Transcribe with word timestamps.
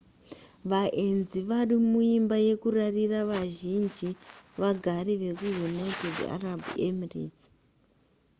vaenzi 0.69 1.39
varimuimba 1.49 2.37
yekurarira 2.47 3.19
vazhinji 3.29 4.09
vagari 4.61 5.13
vekuunited 5.23 6.15
arab 6.35 6.61
emirates 6.87 7.39